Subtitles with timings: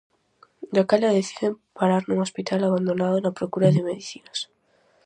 [0.75, 4.39] Daquela deciden parar nun hospital abandonado na procura de medicinas.